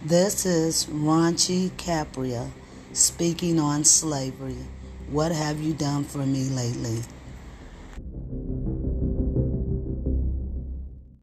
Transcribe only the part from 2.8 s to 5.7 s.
speaking on slavery. What have